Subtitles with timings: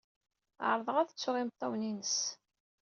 [0.69, 2.15] Ɛerḍeɣ ad ttuɣ imeṭṭawen-ines.